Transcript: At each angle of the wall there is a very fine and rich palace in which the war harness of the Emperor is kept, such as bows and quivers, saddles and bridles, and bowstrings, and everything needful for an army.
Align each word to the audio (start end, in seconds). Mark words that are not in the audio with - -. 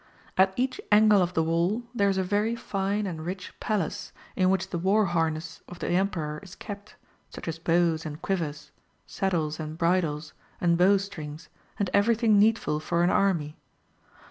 At 0.35 0.51
each 0.55 0.81
angle 0.91 1.21
of 1.21 1.35
the 1.35 1.43
wall 1.43 1.83
there 1.93 2.09
is 2.09 2.17
a 2.17 2.23
very 2.23 2.55
fine 2.55 3.05
and 3.05 3.23
rich 3.23 3.53
palace 3.59 4.11
in 4.35 4.49
which 4.49 4.71
the 4.71 4.79
war 4.79 5.05
harness 5.05 5.61
of 5.67 5.77
the 5.77 5.89
Emperor 5.89 6.39
is 6.41 6.55
kept, 6.55 6.95
such 7.29 7.47
as 7.47 7.59
bows 7.59 8.03
and 8.03 8.19
quivers, 8.19 8.71
saddles 9.05 9.59
and 9.59 9.77
bridles, 9.77 10.33
and 10.59 10.75
bowstrings, 10.75 11.49
and 11.77 11.91
everything 11.93 12.39
needful 12.39 12.79
for 12.79 13.03
an 13.03 13.11
army. 13.11 13.57